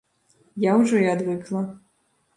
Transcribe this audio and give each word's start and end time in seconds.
Я 0.63 0.71
ўжо 0.79 1.03
і 1.03 1.05
адвыкла. 1.13 1.61